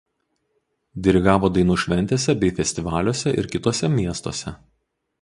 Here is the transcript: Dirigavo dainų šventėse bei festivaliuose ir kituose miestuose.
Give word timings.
Dirigavo 1.07 1.51
dainų 1.59 1.77
šventėse 1.85 2.37
bei 2.45 2.57
festivaliuose 2.63 3.37
ir 3.43 3.53
kituose 3.55 3.95
miestuose. 4.01 4.61